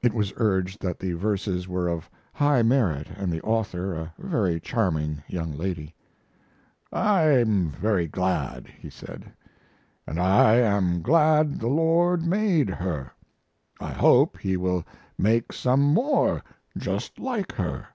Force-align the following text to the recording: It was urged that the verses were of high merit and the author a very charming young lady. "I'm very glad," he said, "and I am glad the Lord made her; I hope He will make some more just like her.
It 0.00 0.14
was 0.14 0.32
urged 0.36 0.80
that 0.82 1.00
the 1.00 1.14
verses 1.14 1.66
were 1.66 1.88
of 1.88 2.08
high 2.32 2.62
merit 2.62 3.08
and 3.16 3.32
the 3.32 3.40
author 3.42 3.94
a 3.94 4.14
very 4.16 4.60
charming 4.60 5.24
young 5.26 5.50
lady. 5.50 5.92
"I'm 6.92 7.68
very 7.70 8.06
glad," 8.06 8.68
he 8.68 8.88
said, 8.88 9.32
"and 10.06 10.20
I 10.20 10.54
am 10.58 11.02
glad 11.02 11.58
the 11.58 11.66
Lord 11.66 12.24
made 12.24 12.68
her; 12.70 13.10
I 13.80 13.90
hope 13.90 14.38
He 14.38 14.56
will 14.56 14.84
make 15.18 15.52
some 15.52 15.80
more 15.80 16.44
just 16.78 17.18
like 17.18 17.50
her. 17.54 17.88